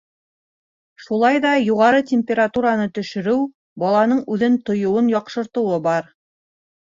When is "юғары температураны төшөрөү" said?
1.63-3.45